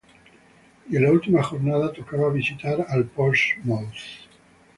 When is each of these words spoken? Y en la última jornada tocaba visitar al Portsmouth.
Y 0.89 0.95
en 0.97 1.03
la 1.03 1.11
última 1.11 1.43
jornada 1.43 1.93
tocaba 1.93 2.31
visitar 2.31 2.83
al 2.89 3.03
Portsmouth. 3.05 3.93